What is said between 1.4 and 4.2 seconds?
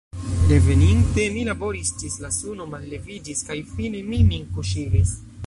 laboris ĝis la suno malleviĝis, kaj fine